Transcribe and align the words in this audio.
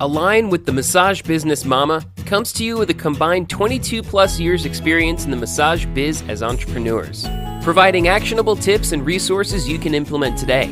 Align 0.00 0.48
with 0.48 0.64
the 0.64 0.72
Massage 0.72 1.22
Business 1.22 1.64
Mama 1.64 2.06
comes 2.24 2.52
to 2.52 2.64
you 2.64 2.78
with 2.78 2.88
a 2.88 2.94
combined 2.94 3.50
22 3.50 4.04
plus 4.04 4.38
years 4.38 4.64
experience 4.64 5.24
in 5.24 5.32
the 5.32 5.36
massage 5.36 5.86
biz 5.86 6.22
as 6.28 6.40
entrepreneurs, 6.40 7.26
providing 7.64 8.06
actionable 8.06 8.54
tips 8.54 8.92
and 8.92 9.04
resources 9.04 9.68
you 9.68 9.76
can 9.76 9.96
implement 9.96 10.38
today. 10.38 10.68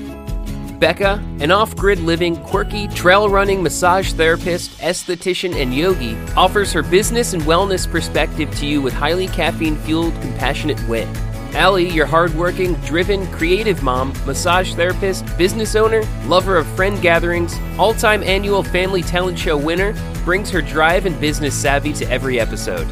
Becca, 0.79 1.21
an 1.41 1.51
off 1.51 1.75
grid 1.75 1.99
living, 1.99 2.37
quirky, 2.45 2.87
trail 2.89 3.29
running 3.29 3.65
massage 3.65 4.13
therapist, 4.13 4.79
esthetician, 4.79 5.61
and 5.61 5.75
yogi, 5.75 6.17
offers 6.37 6.71
her 6.73 6.85
business 6.85 7.33
and 7.33 7.43
wellness 7.43 7.91
perspective 7.91 8.55
to 8.59 8.67
you 8.67 8.81
with 8.81 8.93
highly 8.93 9.27
caffeine 9.27 9.75
fueled, 9.79 10.15
compassionate 10.21 10.81
wit. 10.89 11.09
Allie, 11.57 11.89
your 11.89 12.05
hardworking, 12.05 12.75
driven, 12.83 13.27
creative 13.29 13.83
mom, 13.83 14.13
massage 14.27 14.75
therapist, 14.75 15.25
business 15.39 15.75
owner, 15.75 16.03
lover 16.27 16.59
of 16.59 16.67
friend 16.77 17.01
gatherings, 17.01 17.57
all 17.79 17.95
time 17.95 18.23
annual 18.23 18.63
family 18.63 19.01
talent 19.01 19.39
show 19.39 19.57
winner, 19.57 19.95
brings 20.23 20.51
her 20.51 20.61
drive 20.61 21.07
and 21.07 21.19
business 21.19 21.55
savvy 21.55 21.95
to 21.95 22.05
every 22.11 22.39
episode. 22.39 22.87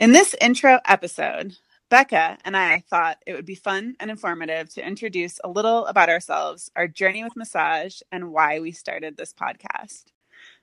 In 0.00 0.10
this 0.10 0.34
intro 0.40 0.80
episode, 0.86 1.54
Becca 1.90 2.38
and 2.44 2.56
I 2.56 2.84
thought 2.88 3.18
it 3.26 3.34
would 3.34 3.44
be 3.44 3.56
fun 3.56 3.96
and 3.98 4.10
informative 4.10 4.72
to 4.74 4.86
introduce 4.86 5.40
a 5.42 5.48
little 5.48 5.84
about 5.86 6.08
ourselves, 6.08 6.70
our 6.76 6.86
journey 6.86 7.24
with 7.24 7.36
massage, 7.36 8.00
and 8.12 8.32
why 8.32 8.60
we 8.60 8.70
started 8.70 9.16
this 9.16 9.34
podcast. 9.34 10.04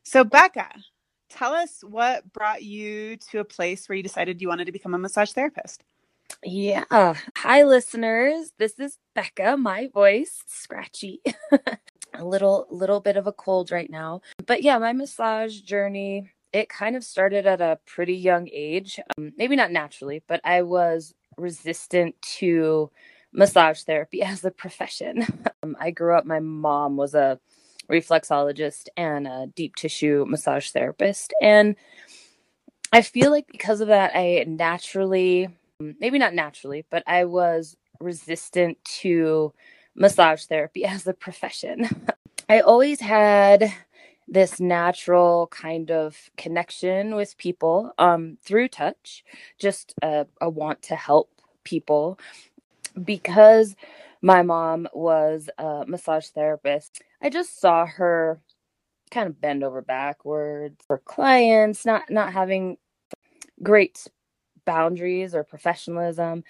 So, 0.04 0.24
Becca, 0.24 0.70
tell 1.30 1.54
us 1.54 1.84
what 1.84 2.32
brought 2.32 2.64
you 2.64 3.18
to 3.32 3.40
a 3.40 3.46
place 3.46 3.88
where 3.88 3.98
you 3.98 4.04
decided 4.04 4.42
you 4.42 4.48
wanted 4.48 4.66
to 4.66 4.72
become 4.72 4.94
a 4.94 4.98
massage 4.98 5.32
therapist. 5.32 5.84
Yeah. 6.44 6.86
Oh, 6.92 7.16
hi, 7.36 7.64
listeners. 7.64 8.54
This 8.58 8.80
is 8.80 8.98
Becca. 9.14 9.58
My 9.58 9.90
voice 9.94 10.44
scratchy. 10.48 11.22
a 12.14 12.24
little 12.24 12.68
little 12.72 13.00
bit 13.00 13.18
of 13.18 13.28
a 13.28 13.34
cold 13.34 13.72
right 13.72 13.90
now. 13.90 14.22
But 14.46 14.64
yeah, 14.64 14.78
my 14.78 14.94
massage 14.94 15.60
journey 15.60 16.32
it 16.58 16.70
kind 16.70 16.96
of 16.96 17.04
started 17.04 17.46
at 17.46 17.62
a 17.62 17.78
pretty 17.86 18.16
young 18.16 18.50
age. 18.52 19.00
Um, 19.18 19.32
maybe 19.38 19.56
not 19.56 19.72
naturally, 19.72 20.24
but 20.28 20.42
I 20.44 20.64
was 20.64 21.14
resistant 21.38 22.20
to 22.40 22.90
massage 23.32 23.84
therapy 23.84 24.22
as 24.24 24.44
a 24.44 24.50
profession. 24.50 25.26
Um, 25.62 25.78
I 25.80 25.92
grew 25.92 26.18
up, 26.18 26.26
my 26.26 26.40
mom 26.40 26.98
was 26.98 27.14
a 27.14 27.40
reflexologist 27.92 28.88
and 28.98 29.28
a 29.28 29.48
deep 29.56 29.76
tissue 29.76 30.26
massage 30.28 30.72
therapist. 30.72 31.32
And 31.42 31.76
I 32.92 33.04
feel 33.04 33.30
like 33.30 33.48
because 33.48 33.80
of 33.80 33.90
that, 33.90 34.12
I 34.16 34.44
naturally, 34.48 35.50
maybe 35.80 36.18
not 36.18 36.34
naturally, 36.34 36.86
but 36.90 37.04
I 37.06 37.26
was 37.26 37.78
resistant 38.00 38.84
to 39.02 39.54
massage 39.96 40.46
therapy 40.46 40.86
as 40.86 41.06
a 41.06 41.14
profession. 41.14 41.88
I 42.50 42.62
always 42.62 43.00
had 43.00 43.72
this 44.28 44.60
natural 44.60 45.48
kind 45.48 45.92
of 45.92 46.18
connection 46.38 47.16
with 47.16 47.38
people 47.38 47.92
um, 47.98 48.38
through 48.44 48.68
touch, 48.68 49.24
just 49.58 49.94
a, 50.04 50.26
a 50.42 50.50
want 50.50 50.82
to 50.84 50.96
help 50.96 51.30
people. 51.64 52.20
Because 53.04 53.76
my 54.22 54.42
mom 54.42 54.88
was 54.94 55.50
a 55.58 55.86
massage 55.88 56.28
therapist, 56.28 57.02
I 57.22 57.30
just 57.30 57.60
saw 57.62 57.86
her 57.86 58.42
kind 59.12 59.28
of 59.28 59.40
bend 59.40 59.64
over 59.64 59.82
backwards 59.82 60.78
for 60.86 61.00
clients, 61.00 61.86
not 61.86 62.10
not 62.10 62.34
having 62.34 62.78
great 63.64 64.08
boundaries 64.66 65.34
or 65.34 65.44
professionalism 65.44 66.44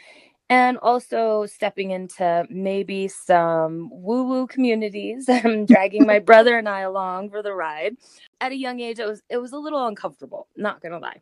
and 0.50 0.78
also 0.78 1.46
stepping 1.46 1.92
into 1.92 2.46
maybe 2.50 3.08
some 3.08 3.90
woo 3.92 4.24
woo 4.24 4.48
communities. 4.48 5.28
I'm 5.30 5.66
dragging 5.66 6.06
my 6.06 6.20
brother 6.30 6.58
and 6.58 6.70
I 6.70 6.82
along 6.82 7.30
for 7.30 7.44
the 7.44 7.54
ride. 7.54 7.98
At 8.40 8.52
a 8.52 8.58
young 8.58 8.80
age, 8.80 9.00
it 9.00 9.08
was 9.08 9.22
it 9.30 9.38
was 9.38 9.52
a 9.52 9.58
little 9.58 9.86
uncomfortable, 9.88 10.48
not 10.56 10.82
gonna 10.82 11.00
lie. 11.00 11.22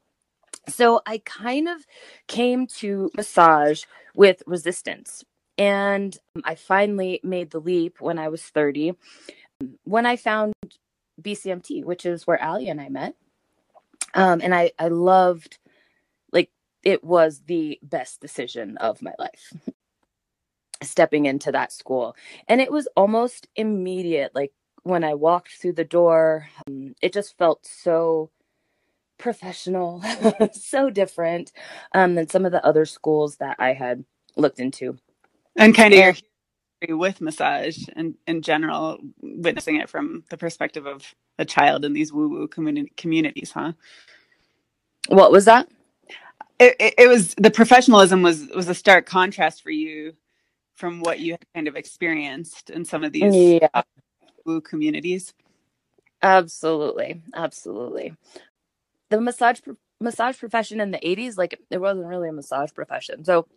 So 0.68 1.02
I 1.06 1.20
kind 1.20 1.68
of 1.68 1.86
came 2.28 2.68
to 2.80 3.12
massage 3.16 3.84
with 4.16 4.42
resistance. 4.48 5.24
And 5.58 6.18
I 6.44 6.56
finally 6.56 7.22
made 7.24 7.52
the 7.52 7.62
leap 7.62 8.02
when 8.02 8.20
I 8.20 8.28
was 8.28 8.42
30, 8.44 8.94
when 9.86 10.06
I 10.06 10.18
found 10.18 10.54
BCMT, 11.22 11.86
which 11.86 12.06
is 12.06 12.28
where 12.28 12.44
Ali 12.44 12.68
and 12.68 12.82
I 12.82 12.90
met. 12.90 13.16
Um, 14.14 14.42
and 14.44 14.54
I, 14.54 14.72
I 14.78 14.90
loved 14.90 15.60
it 16.86 17.04
was 17.04 17.42
the 17.48 17.80
best 17.82 18.22
decision 18.22 18.78
of 18.78 19.02
my 19.02 19.14
life. 19.20 19.54
Stepping 20.84 21.26
into 21.26 21.52
that 21.52 21.74
school. 21.74 22.16
And 22.48 22.62
it 22.62 22.72
was 22.72 22.88
almost 22.96 23.48
immediate 23.56 24.34
like 24.36 24.54
when 24.86 25.04
i 25.04 25.16
walked 25.16 25.52
through 25.52 25.74
the 25.74 25.84
door 25.84 26.48
um, 26.68 26.94
it 27.02 27.12
just 27.12 27.36
felt 27.40 27.66
so 27.66 28.30
professional 29.18 30.02
so 30.54 30.92
different 30.92 31.52
um, 31.94 32.14
than 32.14 32.30
some 32.30 32.46
of 32.46 32.52
the 32.52 32.64
other 32.64 32.86
schools 32.86 33.38
that 33.38 33.56
i 33.60 33.74
had 33.74 34.06
looked 34.38 34.60
into. 34.60 34.96
And 35.56 35.74
kind 35.74 35.94
of 35.94 36.00
your 36.00 36.98
with 36.98 37.20
massage 37.20 37.80
and 37.96 38.14
in 38.28 38.44
general 38.44 39.00
witnessing 39.22 39.78
it 39.78 39.90
from 39.90 40.24
the 40.30 40.38
perspective 40.38 40.86
of 40.86 41.16
a 41.40 41.46
child 41.46 41.84
in 41.84 41.94
these 41.94 42.14
woo 42.14 42.30
woo 42.30 42.48
communi- 42.48 42.96
communities 42.96 43.52
huh? 43.52 43.74
What 45.08 45.32
was 45.32 45.46
that 45.46 45.68
it, 46.60 46.94
it, 46.98 47.08
was 47.08 47.34
the 47.36 47.52
professionalism 47.52 48.22
was 48.22 48.48
was 48.56 48.70
a 48.70 48.76
stark 48.76 49.06
contrast 49.06 49.62
for 49.62 49.72
you 49.72 50.14
from 50.76 51.02
what 51.02 51.20
you 51.20 51.34
had 51.34 51.46
kind 51.54 51.68
of 51.68 51.76
experienced 51.76 52.70
in 52.70 52.86
some 52.86 53.04
of 53.04 53.12
these 53.12 53.36
yeah. 53.36 53.82
communities. 54.64 55.34
Absolutely, 56.22 57.22
absolutely. 57.34 58.14
The 59.10 59.22
massage 59.22 59.60
massage 60.00 60.38
profession 60.38 60.82
in 60.82 60.92
the 60.92 61.00
80s 61.00 61.38
like 61.38 61.60
it 61.70 61.78
wasn't 61.80 62.08
really 62.08 62.30
a 62.30 62.34
massage 62.34 62.72
profession. 62.74 63.24
So 63.24 63.48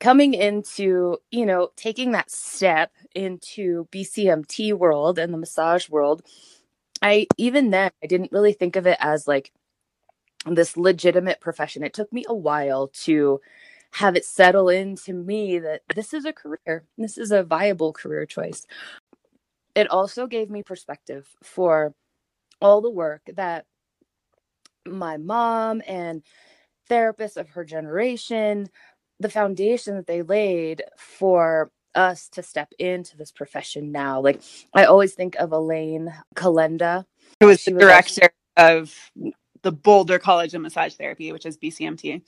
coming 0.00 0.34
into, 0.34 1.18
you 1.30 1.46
know, 1.46 1.70
taking 1.76 2.12
that 2.12 2.30
step 2.30 2.92
into 3.14 3.86
BCMT 3.92 4.74
world 4.74 5.18
and 5.18 5.32
the 5.32 5.38
massage 5.38 5.88
world, 5.88 6.22
I 7.02 7.26
even 7.36 7.70
then 7.70 7.90
I 8.02 8.06
didn't 8.06 8.32
really 8.32 8.52
think 8.52 8.76
of 8.76 8.86
it 8.86 8.98
as 9.00 9.28
like 9.28 9.52
this 10.54 10.76
legitimate 10.76 11.40
profession. 11.40 11.82
It 11.82 11.94
took 11.94 12.12
me 12.12 12.24
a 12.28 12.34
while 12.34 12.88
to 13.04 13.40
have 13.92 14.16
it 14.16 14.24
settle 14.24 14.68
into 14.68 15.12
me 15.12 15.58
that 15.58 15.82
this 15.94 16.12
is 16.12 16.24
a 16.24 16.32
career, 16.32 16.84
this 16.98 17.18
is 17.18 17.30
a 17.32 17.42
viable 17.42 17.92
career 17.92 18.26
choice. 18.26 18.66
It 19.74 19.90
also 19.90 20.26
gave 20.26 20.50
me 20.50 20.62
perspective 20.62 21.26
for 21.42 21.94
all 22.60 22.80
the 22.80 22.90
work 22.90 23.22
that 23.34 23.64
my 24.86 25.16
mom 25.16 25.82
and 25.86 26.22
therapists 26.88 27.36
of 27.36 27.50
her 27.50 27.64
generation, 27.64 28.68
the 29.18 29.30
foundation 29.30 29.96
that 29.96 30.06
they 30.06 30.22
laid 30.22 30.82
for 30.96 31.70
us 31.94 32.28
to 32.28 32.42
step 32.42 32.72
into 32.78 33.16
this 33.16 33.32
profession 33.32 33.90
now. 33.90 34.20
Like 34.20 34.42
I 34.74 34.84
always 34.84 35.14
think 35.14 35.34
of 35.36 35.52
Elaine 35.52 36.12
Calenda, 36.34 37.06
who 37.40 37.46
was 37.46 37.64
the 37.64 37.72
director 37.72 38.30
of 38.56 38.94
the 39.62 39.72
Boulder 39.72 40.18
College 40.18 40.54
of 40.54 40.62
Massage 40.62 40.94
Therapy, 40.94 41.32
which 41.32 41.46
is 41.46 41.56
BCMT. 41.56 42.22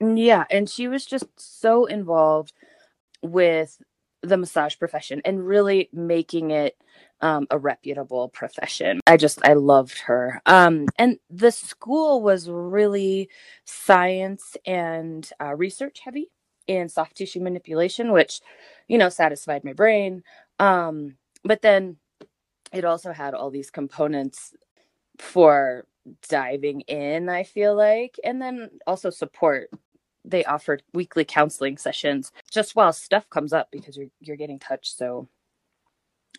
Yeah, 0.00 0.44
and 0.50 0.68
she 0.68 0.88
was 0.88 1.06
just 1.06 1.24
so 1.36 1.84
involved 1.86 2.52
with 3.22 3.80
the 4.22 4.36
massage 4.36 4.78
profession 4.78 5.20
and 5.24 5.46
really 5.46 5.88
making 5.92 6.50
it 6.50 6.76
um, 7.20 7.46
a 7.50 7.58
reputable 7.58 8.28
profession. 8.28 9.00
I 9.06 9.16
just 9.16 9.44
I 9.44 9.54
loved 9.54 9.98
her. 10.00 10.40
Um, 10.46 10.86
and 10.98 11.18
the 11.30 11.52
school 11.52 12.20
was 12.20 12.48
really 12.48 13.28
science 13.64 14.56
and 14.66 15.28
uh, 15.40 15.54
research 15.54 16.00
heavy 16.00 16.30
in 16.66 16.88
soft 16.88 17.16
tissue 17.16 17.40
manipulation, 17.40 18.12
which 18.12 18.40
you 18.88 18.98
know 18.98 19.08
satisfied 19.08 19.64
my 19.64 19.72
brain. 19.72 20.22
Um, 20.58 21.16
but 21.44 21.62
then 21.62 21.96
it 22.72 22.84
also 22.84 23.12
had 23.12 23.34
all 23.34 23.50
these 23.50 23.70
components 23.70 24.54
for 25.18 25.86
diving 26.28 26.82
in, 26.82 27.28
I 27.28 27.44
feel 27.44 27.76
like. 27.76 28.18
And 28.24 28.40
then 28.40 28.70
also 28.86 29.10
support. 29.10 29.70
They 30.24 30.44
offered 30.44 30.82
weekly 30.94 31.24
counseling 31.24 31.76
sessions 31.78 32.32
just 32.50 32.76
while 32.76 32.92
stuff 32.92 33.28
comes 33.30 33.52
up 33.52 33.68
because 33.72 33.96
you're 33.96 34.08
you're 34.20 34.36
getting 34.36 34.58
touched 34.60 34.96
so 34.96 35.28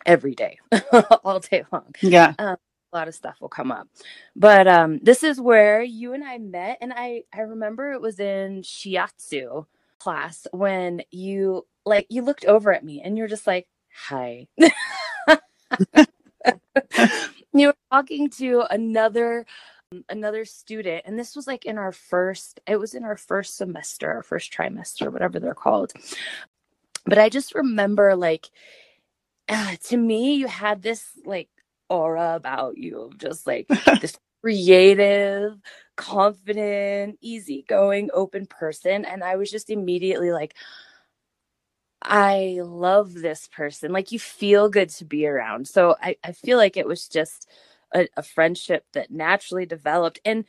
every 0.06 0.34
day, 0.34 0.58
all 1.24 1.40
day 1.40 1.64
long. 1.72 1.94
Yeah. 2.00 2.34
Um, 2.38 2.56
a 2.92 2.96
lot 2.96 3.08
of 3.08 3.14
stuff 3.14 3.40
will 3.40 3.48
come 3.48 3.72
up. 3.72 3.88
But 4.36 4.68
um 4.68 5.00
this 5.02 5.22
is 5.24 5.40
where 5.40 5.82
you 5.82 6.12
and 6.14 6.24
I 6.24 6.38
met 6.38 6.78
and 6.80 6.92
I 6.96 7.24
I 7.34 7.40
remember 7.42 7.92
it 7.92 8.00
was 8.00 8.20
in 8.20 8.62
shiatsu 8.62 9.66
class 9.98 10.46
when 10.52 11.02
you 11.10 11.66
like 11.84 12.06
you 12.08 12.22
looked 12.22 12.44
over 12.46 12.72
at 12.72 12.84
me 12.84 13.02
and 13.04 13.18
you're 13.18 13.28
just 13.28 13.46
like, 13.46 13.66
"Hi." 14.08 14.46
you 17.54 17.68
were 17.68 17.76
talking 17.92 18.30
to 18.30 18.62
another 18.70 19.46
another 20.08 20.44
student 20.44 21.02
and 21.06 21.16
this 21.18 21.36
was 21.36 21.46
like 21.46 21.64
in 21.64 21.78
our 21.78 21.92
first 21.92 22.60
it 22.66 22.76
was 22.76 22.94
in 22.94 23.04
our 23.04 23.16
first 23.16 23.56
semester 23.56 24.12
our 24.12 24.22
first 24.24 24.52
trimester 24.52 25.12
whatever 25.12 25.38
they're 25.40 25.54
called. 25.54 25.92
But 27.06 27.18
i 27.18 27.28
just 27.28 27.54
remember 27.54 28.16
like 28.16 28.50
uh, 29.48 29.76
to 29.84 29.96
me 29.96 30.34
you 30.36 30.48
had 30.48 30.82
this 30.82 31.06
like 31.24 31.48
aura 31.88 32.34
about 32.34 32.78
you 32.78 33.02
of 33.02 33.18
just 33.18 33.46
like 33.46 33.68
this 34.00 34.18
creative 34.42 35.58
confident 35.96 37.18
easygoing 37.22 38.10
open 38.12 38.46
person 38.46 39.04
and 39.04 39.24
i 39.24 39.36
was 39.36 39.50
just 39.50 39.70
immediately 39.70 40.32
like 40.32 40.54
i 42.04 42.58
love 42.62 43.14
this 43.14 43.48
person 43.48 43.92
like 43.92 44.12
you 44.12 44.18
feel 44.18 44.68
good 44.68 44.88
to 44.90 45.04
be 45.04 45.26
around. 45.26 45.66
So 45.68 45.96
i, 46.02 46.16
I 46.24 46.32
feel 46.32 46.58
like 46.58 46.76
it 46.76 46.86
was 46.86 47.08
just 47.08 47.48
a, 47.94 48.08
a 48.16 48.22
friendship 48.22 48.86
that 48.92 49.10
naturally 49.10 49.66
developed 49.66 50.20
and 50.24 50.44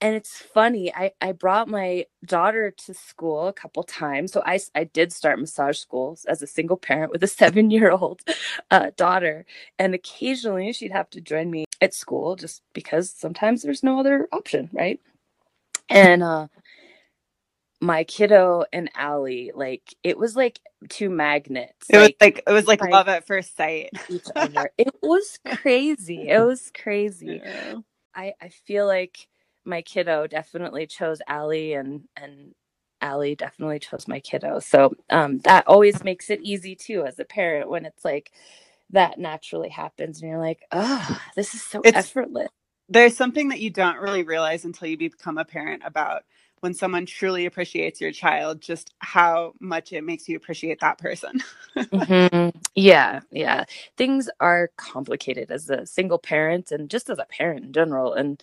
and 0.00 0.14
it's 0.14 0.38
funny 0.38 0.94
I, 0.94 1.12
I 1.20 1.32
brought 1.32 1.68
my 1.68 2.06
daughter 2.24 2.70
to 2.70 2.94
school 2.94 3.48
a 3.48 3.52
couple 3.52 3.82
times 3.82 4.32
so 4.32 4.42
I, 4.44 4.60
I 4.74 4.84
did 4.84 5.12
start 5.12 5.40
massage 5.40 5.78
schools 5.78 6.24
as 6.26 6.42
a 6.42 6.46
single 6.46 6.76
parent 6.76 7.12
with 7.12 7.22
a 7.22 7.26
seven 7.42 7.70
year 7.70 7.90
old 7.90 8.22
uh, 8.70 8.90
daughter 8.96 9.46
and 9.78 9.94
occasionally 9.94 10.72
she'd 10.72 10.92
have 10.92 11.10
to 11.10 11.20
join 11.20 11.50
me 11.50 11.64
at 11.80 11.94
school 11.94 12.36
just 12.36 12.62
because 12.74 13.10
sometimes 13.10 13.62
there's 13.62 13.82
no 13.82 13.98
other 14.00 14.28
option 14.32 14.70
right? 14.72 15.00
And 15.88 16.22
uh, 16.22 16.48
my 17.80 18.04
kiddo 18.04 18.64
and 18.72 18.90
Allie, 18.94 19.52
like 19.54 19.94
it 20.02 20.18
was 20.18 20.36
like 20.36 20.60
two 20.88 21.10
magnets. 21.10 21.86
It 21.90 21.98
like, 21.98 22.16
was 22.20 22.26
like 22.26 22.42
it 22.46 22.52
was 22.52 22.66
like 22.66 22.82
love 22.82 23.08
at 23.08 23.26
first 23.26 23.56
sight. 23.56 23.90
It 24.78 24.94
was 25.02 25.38
crazy. 25.46 26.28
It 26.28 26.40
was 26.40 26.70
crazy. 26.74 27.40
Yeah. 27.44 27.74
I 28.14 28.34
I 28.40 28.48
feel 28.48 28.86
like 28.86 29.28
my 29.64 29.82
kiddo 29.82 30.26
definitely 30.26 30.86
chose 30.86 31.20
Allie 31.28 31.74
and 31.74 32.04
and 32.16 32.54
Allie 33.00 33.34
definitely 33.34 33.78
chose 33.78 34.08
my 34.08 34.20
kiddo. 34.20 34.58
So 34.60 34.94
um 35.10 35.38
that 35.40 35.66
always 35.66 36.02
makes 36.02 36.30
it 36.30 36.40
easy 36.42 36.74
too 36.76 37.04
as 37.04 37.18
a 37.18 37.24
parent 37.24 37.68
when 37.70 37.84
it's 37.84 38.04
like 38.04 38.32
that 38.90 39.18
naturally 39.18 39.68
happens 39.68 40.22
and 40.22 40.30
you're 40.30 40.40
like, 40.40 40.64
oh, 40.72 41.20
this 41.34 41.54
is 41.54 41.62
so 41.62 41.80
it's, 41.84 41.96
effortless. 41.96 42.48
There's 42.88 43.16
something 43.16 43.48
that 43.48 43.60
you 43.60 43.70
don't 43.70 43.98
really 43.98 44.22
realize 44.22 44.64
until 44.64 44.88
you 44.88 44.96
become 44.96 45.38
a 45.38 45.44
parent 45.44 45.82
about 45.84 46.22
when 46.60 46.74
someone 46.74 47.06
truly 47.06 47.46
appreciates 47.46 48.00
your 48.00 48.12
child, 48.12 48.60
just 48.60 48.94
how 48.98 49.52
much 49.60 49.92
it 49.92 50.02
makes 50.02 50.28
you 50.28 50.36
appreciate 50.36 50.80
that 50.80 50.98
person. 50.98 51.42
mm-hmm. 51.76 52.58
Yeah, 52.74 53.20
yeah. 53.30 53.64
Things 53.96 54.28
are 54.40 54.70
complicated 54.76 55.50
as 55.50 55.68
a 55.68 55.86
single 55.86 56.18
parent 56.18 56.72
and 56.72 56.88
just 56.90 57.10
as 57.10 57.18
a 57.18 57.26
parent 57.26 57.64
in 57.64 57.72
general. 57.72 58.14
And 58.14 58.42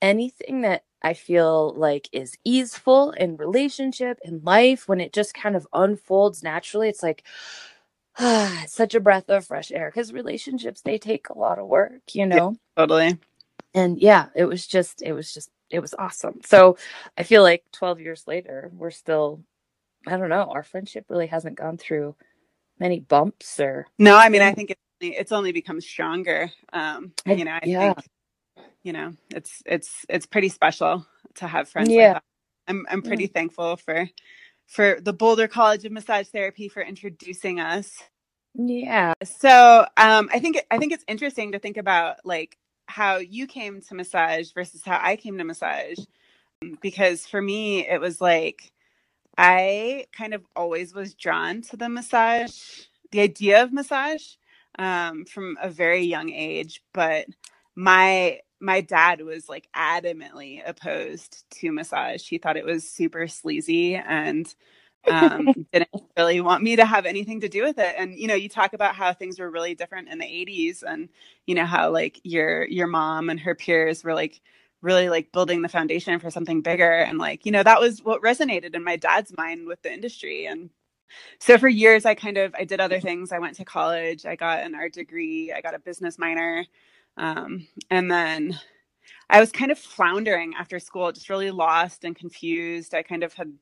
anything 0.00 0.62
that 0.62 0.84
I 1.02 1.14
feel 1.14 1.74
like 1.74 2.08
is 2.12 2.36
easeful 2.44 3.10
in 3.12 3.36
relationship 3.36 4.18
in 4.24 4.40
life, 4.42 4.88
when 4.88 5.00
it 5.00 5.12
just 5.12 5.34
kind 5.34 5.54
of 5.54 5.66
unfolds 5.72 6.42
naturally, 6.42 6.88
it's 6.88 7.02
like, 7.02 7.22
ah, 8.18 8.64
such 8.66 8.94
a 8.94 9.00
breath 9.00 9.28
of 9.28 9.46
fresh 9.46 9.70
air 9.72 9.90
because 9.90 10.12
relationships 10.12 10.82
they 10.82 10.98
take 10.98 11.28
a 11.28 11.38
lot 11.38 11.58
of 11.58 11.66
work 11.66 12.02
you 12.12 12.26
know 12.26 12.50
yeah, 12.76 12.82
totally 12.82 13.18
and 13.74 13.98
yeah 13.98 14.26
it 14.34 14.44
was 14.44 14.66
just 14.66 15.00
it 15.00 15.12
was 15.14 15.32
just 15.32 15.50
it 15.72 15.80
was 15.80 15.94
awesome. 15.98 16.40
So 16.44 16.76
I 17.16 17.22
feel 17.22 17.42
like 17.42 17.64
12 17.72 18.00
years 18.00 18.24
later, 18.26 18.70
we're 18.76 18.90
still, 18.90 19.42
I 20.06 20.16
don't 20.16 20.28
know, 20.28 20.52
our 20.52 20.62
friendship 20.62 21.06
really 21.08 21.26
hasn't 21.26 21.56
gone 21.56 21.78
through 21.78 22.14
many 22.78 23.00
bumps 23.00 23.58
or. 23.58 23.86
No, 23.98 24.16
I 24.16 24.28
mean, 24.28 24.42
I 24.42 24.52
think 24.52 24.70
it's, 24.70 24.80
only, 25.02 25.16
it's 25.16 25.32
only 25.32 25.52
become 25.52 25.80
stronger. 25.80 26.50
Um, 26.72 27.12
you 27.26 27.44
know, 27.44 27.52
I 27.52 27.60
yeah. 27.64 27.94
think, 27.94 28.06
you 28.82 28.92
know, 28.92 29.14
it's, 29.30 29.62
it's, 29.64 30.04
it's 30.08 30.26
pretty 30.26 30.50
special 30.50 31.06
to 31.36 31.46
have 31.46 31.68
friends 31.68 31.88
yeah. 31.88 32.14
like 32.14 32.22
I'm, 32.68 32.86
I'm 32.90 33.02
pretty 33.02 33.24
yeah. 33.24 33.30
thankful 33.32 33.76
for, 33.76 34.08
for 34.66 34.98
the 35.00 35.14
Boulder 35.14 35.48
College 35.48 35.84
of 35.86 35.92
Massage 35.92 36.28
Therapy 36.28 36.68
for 36.68 36.82
introducing 36.82 37.60
us. 37.60 37.96
Yeah. 38.54 39.14
So, 39.24 39.86
um, 39.96 40.28
I 40.32 40.38
think, 40.38 40.62
I 40.70 40.76
think 40.76 40.92
it's 40.92 41.04
interesting 41.08 41.52
to 41.52 41.58
think 41.58 41.78
about 41.78 42.16
like 42.24 42.58
how 42.86 43.16
you 43.16 43.46
came 43.46 43.80
to 43.82 43.94
massage 43.94 44.52
versus 44.52 44.82
how 44.84 44.98
I 45.00 45.16
came 45.16 45.38
to 45.38 45.44
massage. 45.44 45.98
Because 46.80 47.26
for 47.26 47.42
me, 47.42 47.88
it 47.88 48.00
was 48.00 48.20
like 48.20 48.72
I 49.36 50.06
kind 50.12 50.34
of 50.34 50.44
always 50.54 50.94
was 50.94 51.14
drawn 51.14 51.62
to 51.62 51.76
the 51.76 51.88
massage, 51.88 52.82
the 53.10 53.20
idea 53.20 53.62
of 53.62 53.72
massage 53.72 54.22
um, 54.78 55.24
from 55.24 55.56
a 55.60 55.70
very 55.70 56.02
young 56.04 56.30
age. 56.30 56.82
But 56.92 57.26
my 57.74 58.40
my 58.60 58.80
dad 58.80 59.20
was 59.22 59.48
like 59.48 59.68
adamantly 59.74 60.62
opposed 60.64 61.44
to 61.50 61.72
massage. 61.72 62.28
He 62.28 62.38
thought 62.38 62.56
it 62.56 62.64
was 62.64 62.88
super 62.88 63.26
sleazy 63.26 63.96
and 63.96 64.54
um, 65.10 65.52
didn't 65.72 65.88
really 66.16 66.40
want 66.40 66.62
me 66.62 66.76
to 66.76 66.84
have 66.84 67.06
anything 67.06 67.40
to 67.40 67.48
do 67.48 67.62
with 67.64 67.78
it. 67.78 67.94
And 67.98 68.18
you 68.18 68.28
know, 68.28 68.34
you 68.34 68.48
talk 68.48 68.72
about 68.72 68.94
how 68.94 69.12
things 69.12 69.38
were 69.38 69.50
really 69.50 69.74
different 69.74 70.08
in 70.08 70.18
the 70.18 70.26
80s, 70.26 70.82
and 70.82 71.08
you 71.46 71.54
know 71.54 71.66
how 71.66 71.90
like 71.90 72.20
your 72.24 72.66
your 72.66 72.86
mom 72.86 73.30
and 73.30 73.40
her 73.40 73.54
peers 73.54 74.04
were 74.04 74.14
like 74.14 74.40
really 74.82 75.08
like 75.08 75.32
building 75.32 75.62
the 75.62 75.68
foundation 75.68 76.18
for 76.20 76.30
something 76.30 76.62
bigger, 76.62 76.92
and 76.92 77.18
like 77.18 77.46
you 77.46 77.52
know 77.52 77.62
that 77.62 77.80
was 77.80 78.02
what 78.02 78.22
resonated 78.22 78.74
in 78.74 78.84
my 78.84 78.96
dad's 78.96 79.34
mind 79.36 79.66
with 79.66 79.82
the 79.82 79.92
industry. 79.92 80.46
And 80.46 80.70
so 81.40 81.58
for 81.58 81.68
years, 81.68 82.06
I 82.06 82.14
kind 82.14 82.38
of 82.38 82.54
I 82.58 82.64
did 82.64 82.80
other 82.80 83.00
things. 83.00 83.32
I 83.32 83.38
went 83.40 83.56
to 83.56 83.64
college. 83.64 84.26
I 84.26 84.36
got 84.36 84.64
an 84.64 84.74
art 84.74 84.94
degree. 84.94 85.52
I 85.52 85.60
got 85.62 85.74
a 85.74 85.80
business 85.80 86.18
minor, 86.18 86.66
um, 87.18 87.66
and 87.90 88.10
then. 88.10 88.58
I 89.30 89.40
was 89.40 89.50
kind 89.52 89.70
of 89.72 89.78
floundering 89.78 90.54
after 90.58 90.78
school, 90.78 91.10
just 91.12 91.30
really 91.30 91.50
lost 91.50 92.04
and 92.04 92.14
confused. 92.14 92.94
I 92.94 93.02
kind 93.02 93.24
of 93.24 93.32
had 93.34 93.52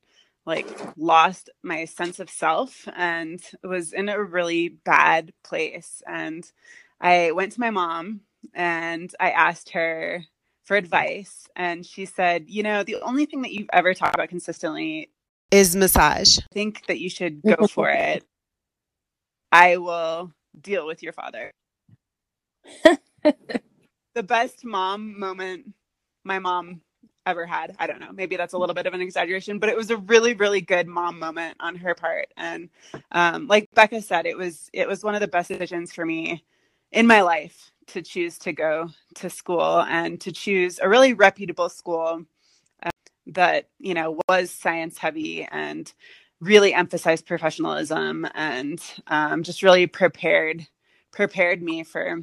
like 0.45 0.67
lost 0.97 1.49
my 1.63 1.85
sense 1.85 2.19
of 2.19 2.29
self 2.29 2.87
and 2.95 3.41
was 3.63 3.93
in 3.93 4.09
a 4.09 4.23
really 4.23 4.69
bad 4.69 5.33
place. 5.43 6.01
And 6.07 6.49
i 6.99 7.31
went 7.31 7.51
to 7.53 7.59
my 7.59 7.71
mom 7.71 8.21
and 8.53 9.13
i 9.19 9.31
asked 9.31 9.71
her 9.71 10.23
for 10.63 10.77
advice. 10.77 11.47
And 11.55 11.85
she 11.85 12.05
said 12.05 12.45
you 12.47 12.63
know 12.63 12.83
the 12.83 13.01
only 13.01 13.25
thing 13.25 13.41
that 13.43 13.53
you've 13.53 13.69
ever 13.73 13.93
talked 13.93 14.15
about 14.15 14.29
consistently 14.29 15.11
is 15.51 15.75
massage. 15.75 16.39
I 16.39 16.53
think 16.53 16.85
that 16.87 16.99
you 16.99 17.09
should 17.09 17.41
go 17.41 17.67
for 17.71 17.89
it. 17.89 18.23
I 19.51 19.77
will 19.77 20.31
deal 20.59 20.87
with 20.87 21.03
your 21.03 21.13
father. 21.13 21.51
The 24.13 24.23
best 24.23 24.65
mom 24.65 25.17
moment 25.17 25.73
my 26.25 26.39
mom 26.39 26.81
ever 27.25 27.45
had. 27.45 27.75
I 27.79 27.87
don't 27.87 27.99
know. 27.99 28.11
Maybe 28.11 28.35
that's 28.35 28.53
a 28.53 28.57
little 28.57 28.75
bit 28.75 28.87
of 28.87 28.93
an 28.93 29.01
exaggeration, 29.01 29.59
but 29.59 29.69
it 29.69 29.77
was 29.77 29.89
a 29.89 29.97
really, 29.97 30.33
really 30.33 30.61
good 30.61 30.87
mom 30.87 31.19
moment 31.19 31.57
on 31.59 31.75
her 31.75 31.93
part. 31.93 32.29
And 32.37 32.69
um, 33.11 33.47
like 33.47 33.69
Becca 33.73 34.01
said, 34.01 34.25
it 34.25 34.37
was 34.37 34.69
it 34.73 34.87
was 34.87 35.03
one 35.03 35.15
of 35.15 35.21
the 35.21 35.27
best 35.27 35.49
decisions 35.49 35.93
for 35.93 36.05
me 36.05 36.43
in 36.91 37.07
my 37.07 37.21
life 37.21 37.71
to 37.87 38.01
choose 38.01 38.37
to 38.39 38.53
go 38.53 38.89
to 39.15 39.29
school 39.29 39.81
and 39.81 40.19
to 40.21 40.31
choose 40.31 40.79
a 40.79 40.89
really 40.89 41.13
reputable 41.13 41.69
school 41.69 42.23
uh, 42.83 42.89
that 43.27 43.67
you 43.79 43.93
know 43.93 44.19
was 44.29 44.51
science 44.51 44.97
heavy 44.97 45.47
and 45.51 45.93
really 46.39 46.73
emphasized 46.73 47.27
professionalism 47.27 48.27
and 48.33 48.81
um, 49.07 49.43
just 49.43 49.61
really 49.61 49.87
prepared 49.87 50.67
prepared 51.11 51.61
me 51.61 51.83
for 51.83 52.19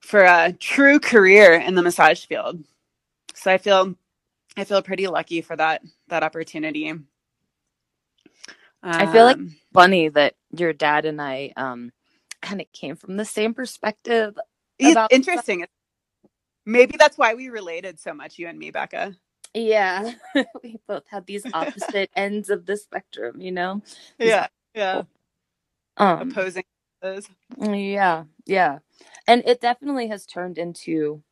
for 0.00 0.22
a 0.22 0.52
true 0.52 1.00
career 1.00 1.54
in 1.54 1.74
the 1.74 1.82
massage 1.82 2.26
field 2.26 2.62
so 3.36 3.50
I 3.50 3.58
feel 3.58 3.94
I 4.56 4.64
feel 4.64 4.82
pretty 4.82 5.06
lucky 5.06 5.42
for 5.42 5.54
that 5.56 5.82
that 6.08 6.22
opportunity. 6.22 6.88
Um, 6.88 7.06
I 8.82 9.06
feel 9.06 9.24
like 9.24 9.36
um, 9.36 9.56
funny 9.72 10.08
that 10.08 10.34
your 10.56 10.72
dad 10.72 11.04
and 11.04 11.20
I 11.20 11.52
um 11.56 11.92
kind 12.40 12.60
of 12.60 12.66
came 12.72 12.96
from 12.96 13.16
the 13.16 13.24
same 13.24 13.54
perspective. 13.54 14.36
About 14.80 15.12
interesting. 15.12 15.66
Maybe 16.64 16.96
that's 16.98 17.16
why 17.16 17.34
we 17.34 17.48
related 17.48 18.00
so 18.00 18.12
much, 18.12 18.38
you 18.38 18.48
and 18.48 18.58
me, 18.58 18.70
Becca. 18.70 19.14
Yeah, 19.54 20.12
we 20.62 20.78
both 20.88 21.04
had 21.08 21.26
these 21.26 21.44
opposite 21.52 22.10
ends 22.16 22.50
of 22.50 22.66
the 22.66 22.76
spectrum, 22.76 23.40
you 23.40 23.52
know. 23.52 23.82
These 24.18 24.30
yeah, 24.30 24.46
yeah. 24.74 25.02
Um, 25.96 26.30
Opposing. 26.30 26.64
Yeah, 27.58 28.24
yeah, 28.46 28.78
and 29.28 29.42
it 29.46 29.60
definitely 29.60 30.08
has 30.08 30.26
turned 30.26 30.58
into 30.58 31.22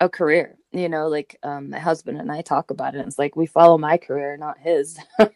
a 0.00 0.08
career 0.08 0.56
you 0.72 0.88
know 0.88 1.08
like 1.08 1.38
um 1.42 1.70
my 1.70 1.78
husband 1.78 2.18
and 2.18 2.30
i 2.30 2.40
talk 2.42 2.70
about 2.70 2.94
it 2.94 3.06
it's 3.06 3.18
like 3.18 3.36
we 3.36 3.46
follow 3.46 3.78
my 3.78 3.96
career 3.96 4.36
not 4.36 4.58
his. 4.58 4.98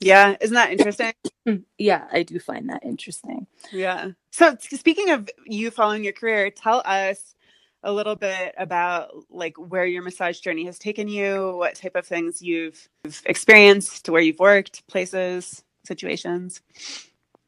Yeah 0.00 0.36
isn't 0.42 0.54
that 0.54 0.72
interesting? 0.72 1.14
Yeah 1.78 2.06
i 2.12 2.22
do 2.22 2.38
find 2.38 2.68
that 2.68 2.84
interesting. 2.84 3.46
Yeah. 3.72 4.10
So 4.30 4.56
speaking 4.60 5.10
of 5.10 5.30
you 5.46 5.70
following 5.70 6.04
your 6.04 6.12
career 6.12 6.50
tell 6.50 6.82
us 6.84 7.34
a 7.82 7.92
little 7.92 8.16
bit 8.16 8.54
about 8.58 9.10
like 9.30 9.56
where 9.56 9.86
your 9.86 10.02
massage 10.02 10.40
journey 10.40 10.64
has 10.64 10.78
taken 10.78 11.08
you 11.08 11.54
what 11.56 11.76
type 11.76 11.96
of 11.96 12.06
things 12.06 12.42
you've 12.42 12.88
experienced 13.24 14.08
where 14.08 14.22
you've 14.22 14.38
worked 14.38 14.86
places 14.86 15.62
situations 15.86 16.60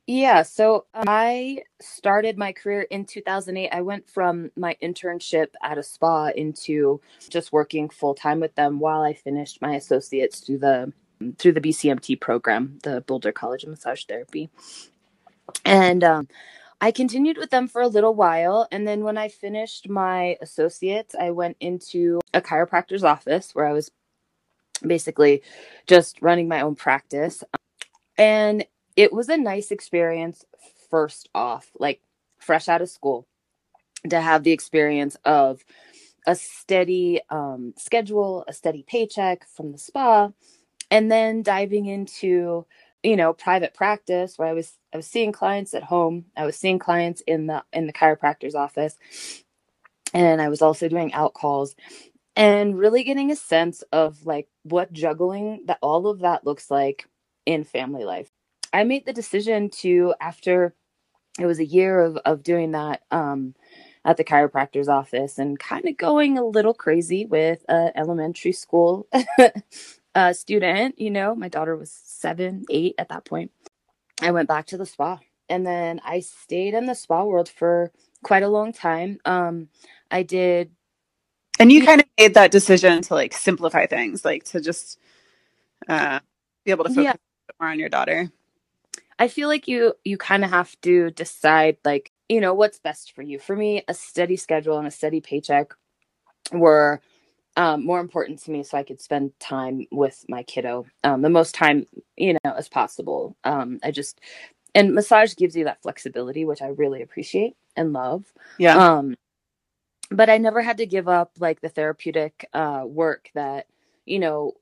Yeah, 0.06 0.42
so 0.42 0.86
I 0.94 1.62
started 1.80 2.38
my 2.38 2.52
career 2.52 2.82
in 2.82 3.06
2008. 3.06 3.70
I 3.72 3.80
went 3.82 4.08
from 4.08 4.52
my 4.56 4.76
internship 4.80 5.48
at 5.62 5.78
a 5.78 5.82
spa 5.82 6.28
into 6.28 7.00
just 7.28 7.52
working 7.52 7.88
full 7.88 8.14
time 8.14 8.38
with 8.38 8.54
them 8.54 8.78
while 8.78 9.02
I 9.02 9.14
finished 9.14 9.60
my 9.60 9.74
associates 9.74 10.40
through 10.40 10.58
the 10.58 10.92
through 11.38 11.52
the 11.52 11.60
BCMT 11.60 12.20
program, 12.20 12.78
the 12.84 13.00
Boulder 13.00 13.32
College 13.32 13.64
of 13.64 13.70
Massage 13.70 14.04
Therapy. 14.04 14.48
And 15.64 16.04
um, 16.04 16.28
I 16.80 16.92
continued 16.92 17.38
with 17.38 17.50
them 17.50 17.66
for 17.66 17.80
a 17.80 17.88
little 17.88 18.14
while. 18.14 18.68
And 18.70 18.86
then 18.86 19.02
when 19.02 19.18
I 19.18 19.28
finished 19.28 19.88
my 19.88 20.36
associates, 20.40 21.14
I 21.18 21.30
went 21.30 21.56
into 21.58 22.20
a 22.34 22.40
chiropractor's 22.40 23.02
office 23.02 23.54
where 23.54 23.66
I 23.66 23.72
was 23.72 23.90
basically 24.86 25.42
just 25.86 26.20
running 26.20 26.48
my 26.48 26.60
own 26.60 26.76
practice. 26.76 27.42
And 28.18 28.64
it 28.96 29.12
was 29.12 29.28
a 29.28 29.36
nice 29.38 29.70
experience, 29.70 30.44
first 30.90 31.28
off, 31.34 31.70
like 31.78 32.00
fresh 32.38 32.68
out 32.68 32.82
of 32.82 32.90
school, 32.90 33.26
to 34.10 34.20
have 34.20 34.44
the 34.44 34.52
experience 34.52 35.16
of 35.24 35.64
a 36.26 36.34
steady 36.36 37.20
um, 37.30 37.74
schedule, 37.78 38.44
a 38.48 38.52
steady 38.52 38.84
paycheck 38.86 39.46
from 39.48 39.72
the 39.72 39.78
spa, 39.78 40.30
and 40.90 41.10
then 41.10 41.42
diving 41.42 41.86
into 41.86 42.66
you 43.02 43.16
know 43.16 43.32
private 43.32 43.74
practice 43.74 44.38
where 44.38 44.48
i 44.48 44.54
was 44.54 44.78
i 44.94 44.96
was 44.98 45.06
seeing 45.06 45.32
clients 45.32 45.74
at 45.74 45.84
home. 45.84 46.26
I 46.36 46.46
was 46.46 46.56
seeing 46.58 46.78
clients 46.80 47.22
in 47.26 47.46
the 47.46 47.64
in 47.72 47.86
the 47.86 47.94
chiropractor's 47.94 48.54
office. 48.56 48.96
And 50.14 50.40
i 50.42 50.48
was 50.50 50.62
also 50.62 50.88
doing 50.88 51.12
out 51.14 51.34
calls 51.34 51.76
and 52.36 52.78
really 52.78 53.04
getting 53.04 53.30
a 53.30 53.36
sense 53.36 53.82
of 53.92 54.26
like 54.26 54.48
what 54.64 54.92
juggling 54.92 55.64
that 55.66 55.78
all 55.82 56.06
of 56.08 56.20
that 56.20 56.46
looks 56.46 56.70
like 56.70 57.06
in 57.46 57.64
family 57.64 58.04
life 58.04 58.30
i 58.76 58.84
made 58.84 59.06
the 59.06 59.12
decision 59.12 59.70
to 59.70 60.14
after 60.20 60.74
it 61.38 61.46
was 61.46 61.58
a 61.58 61.64
year 61.64 62.00
of, 62.00 62.16
of 62.18 62.42
doing 62.42 62.72
that 62.72 63.02
um, 63.10 63.54
at 64.04 64.16
the 64.16 64.24
chiropractor's 64.24 64.88
office 64.88 65.38
and 65.38 65.58
kind 65.58 65.86
of 65.86 65.96
going 65.96 66.38
a 66.38 66.44
little 66.44 66.74
crazy 66.74 67.26
with 67.26 67.64
uh, 67.68 67.90
elementary 67.94 68.52
school 68.52 69.08
uh, 70.14 70.32
student, 70.32 70.98
you 70.98 71.10
know, 71.10 71.34
my 71.34 71.48
daughter 71.48 71.76
was 71.76 71.90
seven, 71.90 72.64
eight 72.70 72.94
at 72.98 73.08
that 73.08 73.24
point. 73.24 73.50
I 74.22 74.30
went 74.30 74.48
back 74.48 74.66
to 74.66 74.78
the 74.78 74.86
spa 74.86 75.18
and 75.48 75.66
then 75.66 76.00
I 76.04 76.20
stayed 76.20 76.74
in 76.74 76.86
the 76.86 76.94
spa 76.94 77.24
world 77.24 77.48
for 77.48 77.92
quite 78.22 78.42
a 78.42 78.48
long 78.48 78.72
time. 78.72 79.18
Um, 79.24 79.68
I 80.10 80.22
did. 80.22 80.70
And 81.58 81.72
you 81.72 81.84
kind 81.84 82.00
of 82.00 82.06
made 82.18 82.34
that 82.34 82.50
decision 82.50 83.02
to 83.02 83.14
like 83.14 83.32
simplify 83.32 83.86
things, 83.86 84.24
like 84.24 84.44
to 84.44 84.60
just 84.60 84.98
uh, 85.88 86.20
be 86.64 86.70
able 86.70 86.84
to 86.84 86.90
focus 86.90 87.04
yeah. 87.04 87.14
more 87.60 87.70
on 87.70 87.78
your 87.78 87.88
daughter. 87.88 88.30
I 89.18 89.28
feel 89.28 89.48
like 89.48 89.66
you 89.68 89.94
you 90.04 90.18
kind 90.18 90.44
of 90.44 90.50
have 90.50 90.78
to 90.82 91.10
decide 91.10 91.78
like 91.84 92.12
you 92.28 92.40
know 92.40 92.54
what's 92.54 92.78
best 92.78 93.12
for 93.12 93.22
you. 93.22 93.38
For 93.38 93.56
me, 93.56 93.82
a 93.88 93.94
steady 93.94 94.36
schedule 94.36 94.78
and 94.78 94.86
a 94.86 94.90
steady 94.90 95.20
paycheck 95.20 95.72
were 96.52 97.00
um, 97.56 97.84
more 97.84 98.00
important 98.00 98.42
to 98.42 98.50
me 98.50 98.62
so 98.62 98.76
I 98.76 98.82
could 98.82 99.00
spend 99.00 99.32
time 99.40 99.86
with 99.90 100.24
my 100.28 100.42
kiddo, 100.42 100.86
um, 101.04 101.22
the 101.22 101.30
most 101.30 101.54
time, 101.54 101.86
you 102.16 102.34
know, 102.34 102.52
as 102.52 102.68
possible. 102.68 103.36
Um, 103.44 103.80
I 103.82 103.90
just, 103.90 104.20
and 104.74 104.94
massage 104.94 105.34
gives 105.34 105.56
you 105.56 105.64
that 105.64 105.82
flexibility, 105.82 106.44
which 106.44 106.60
I 106.60 106.68
really 106.68 107.02
appreciate 107.02 107.56
and 107.74 107.92
love. 107.92 108.24
Yeah. 108.58 108.76
Um, 108.76 109.16
but 110.10 110.28
I 110.28 110.38
never 110.38 110.60
had 110.60 110.76
to 110.78 110.86
give 110.86 111.08
up 111.08 111.32
like 111.38 111.60
the 111.60 111.68
therapeutic 111.68 112.46
uh, 112.52 112.82
work 112.86 113.30
that, 113.34 113.66
you 114.04 114.18
know, 114.18 114.52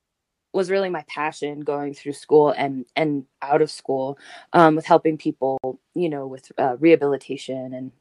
was 0.55 0.71
really 0.71 0.89
my 0.89 1.05
passion 1.09 1.61
going 1.61 1.95
through 1.95 2.13
school 2.13 2.51
and 2.51 2.87
and 2.97 3.27
out 3.43 3.63
of 3.63 3.71
school 3.71 4.19
um, 4.53 4.77
with 4.77 4.87
helping 4.87 5.19
people, 5.19 5.59
you 5.95 6.09
know, 6.09 6.27
with 6.27 6.51
uh, 6.59 6.77
rehabilitation 6.79 7.75
and 7.75 7.93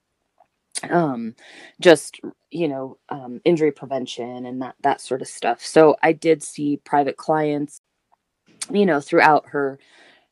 um 0.89 1.35
just 1.79 2.19
you 2.51 2.67
know 2.67 2.97
um 3.09 3.39
injury 3.45 3.71
prevention 3.71 4.45
and 4.45 4.61
that 4.61 4.75
that 4.81 4.99
sort 5.01 5.21
of 5.21 5.27
stuff. 5.27 5.61
So 5.61 5.95
i 6.01 6.11
did 6.11 6.43
see 6.43 6.77
private 6.77 7.15
clients 7.15 7.79
you 8.71 8.85
know 8.85 8.99
throughout 8.99 9.45
her 9.47 9.79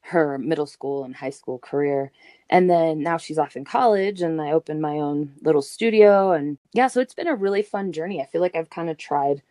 her 0.01 0.37
middle 0.39 0.65
school 0.65 1.03
and 1.03 1.15
high 1.15 1.29
school 1.29 1.59
career. 1.59 2.11
And 2.49 2.69
then 2.69 3.01
now 3.03 3.17
she's 3.17 3.37
off 3.37 3.55
in 3.55 3.63
college 3.65 4.21
and 4.21 4.41
i 4.41 4.51
opened 4.51 4.81
my 4.81 4.97
own 4.97 5.33
little 5.41 5.61
studio 5.61 6.31
and 6.31 6.57
yeah 6.73 6.87
so 6.87 6.99
it's 7.01 7.13
been 7.13 7.27
a 7.27 7.35
really 7.35 7.61
fun 7.61 7.91
journey. 7.91 8.21
I 8.21 8.25
feel 8.25 8.41
like 8.41 8.55
i've 8.55 8.69
kind 8.69 8.89
of 8.89 8.97
tried 8.97 9.41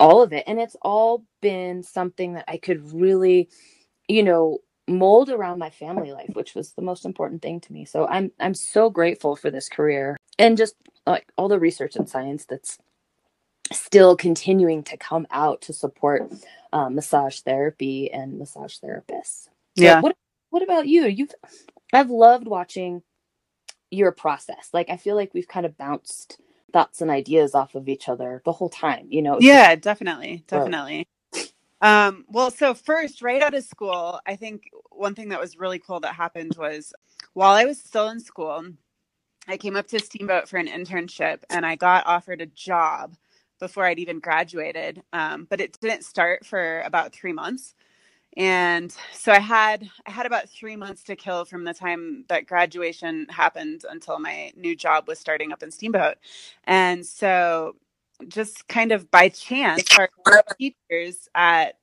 all 0.00 0.22
of 0.22 0.32
it 0.32 0.42
and 0.46 0.58
it's 0.58 0.76
all 0.82 1.24
been 1.40 1.82
something 1.82 2.32
that 2.32 2.44
i 2.48 2.56
could 2.56 2.92
really 2.92 3.48
you 4.08 4.22
know 4.22 4.58
mold 4.90 5.30
around 5.30 5.58
my 5.58 5.70
family 5.70 6.12
life 6.12 6.30
which 6.32 6.54
was 6.54 6.72
the 6.72 6.82
most 6.82 7.04
important 7.04 7.40
thing 7.40 7.60
to 7.60 7.72
me. 7.72 7.84
So 7.84 8.06
i'm 8.08 8.32
i'm 8.40 8.54
so 8.54 8.90
grateful 8.90 9.36
for 9.36 9.50
this 9.50 9.68
career 9.68 10.16
and 10.38 10.56
just 10.56 10.74
like 11.06 11.30
all 11.38 11.48
the 11.48 11.60
research 11.60 11.96
and 11.96 12.08
science 12.08 12.44
that's 12.44 12.78
still 13.72 14.16
continuing 14.16 14.82
to 14.82 14.96
come 14.96 15.26
out 15.30 15.62
to 15.62 15.72
support 15.72 16.28
um, 16.72 16.96
massage 16.96 17.38
therapy 17.40 18.10
and 18.10 18.36
massage 18.36 18.78
therapists. 18.78 19.44
So 19.78 19.84
yeah. 19.84 20.00
what 20.00 20.16
what 20.50 20.62
about 20.62 20.88
you? 20.88 21.06
You've 21.06 21.34
i've 21.92 22.10
loved 22.10 22.48
watching 22.48 23.02
your 23.90 24.12
process. 24.12 24.70
Like 24.72 24.90
i 24.90 24.96
feel 24.96 25.14
like 25.14 25.32
we've 25.34 25.48
kind 25.48 25.66
of 25.66 25.78
bounced 25.78 26.40
thoughts 26.72 27.00
and 27.00 27.10
ideas 27.10 27.54
off 27.54 27.74
of 27.74 27.88
each 27.88 28.08
other 28.08 28.42
the 28.44 28.52
whole 28.52 28.68
time 28.68 29.06
you 29.10 29.22
know 29.22 29.38
yeah 29.40 29.74
definitely 29.74 30.44
definitely 30.46 31.06
um, 31.80 32.24
well, 32.28 32.50
so 32.50 32.74
first, 32.74 33.22
right 33.22 33.40
out 33.42 33.54
of 33.54 33.64
school, 33.64 34.20
I 34.26 34.36
think 34.36 34.64
one 34.90 35.14
thing 35.14 35.30
that 35.30 35.40
was 35.40 35.58
really 35.58 35.78
cool 35.78 36.00
that 36.00 36.14
happened 36.14 36.54
was 36.58 36.92
while 37.32 37.54
I 37.54 37.64
was 37.64 37.78
still 37.78 38.08
in 38.08 38.20
school, 38.20 38.64
I 39.48 39.56
came 39.56 39.76
up 39.76 39.86
to 39.88 39.98
Steamboat 39.98 40.48
for 40.48 40.58
an 40.58 40.68
internship 40.68 41.38
and 41.48 41.64
I 41.64 41.76
got 41.76 42.06
offered 42.06 42.42
a 42.42 42.46
job 42.46 43.16
before 43.58 43.84
I'd 43.84 43.98
even 43.98 44.20
graduated. 44.20 45.02
Um, 45.12 45.46
but 45.48 45.60
it 45.60 45.78
didn't 45.80 46.04
start 46.04 46.44
for 46.44 46.82
about 46.82 47.12
three 47.14 47.32
months. 47.32 47.74
And 48.36 48.94
so 49.12 49.32
I 49.32 49.40
had 49.40 49.88
I 50.06 50.10
had 50.10 50.26
about 50.26 50.48
three 50.48 50.76
months 50.76 51.02
to 51.04 51.16
kill 51.16 51.44
from 51.44 51.64
the 51.64 51.74
time 51.74 52.24
that 52.28 52.46
graduation 52.46 53.26
happened 53.28 53.84
until 53.88 54.20
my 54.20 54.52
new 54.56 54.76
job 54.76 55.08
was 55.08 55.18
starting 55.18 55.52
up 55.52 55.62
in 55.62 55.70
Steamboat. 55.70 56.16
And 56.64 57.04
so 57.04 57.74
just 58.28 58.68
kind 58.68 58.92
of 58.92 59.10
by 59.10 59.30
chance, 59.30 59.84
our 59.98 60.08
teachers 60.58 61.28
at 61.34 61.76